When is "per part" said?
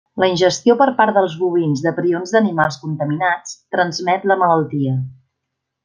0.79-1.15